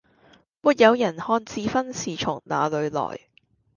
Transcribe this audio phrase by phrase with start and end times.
[0.61, 3.19] 沒有人看智勳是從那裏來